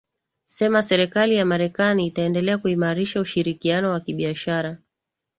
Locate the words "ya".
1.35-1.45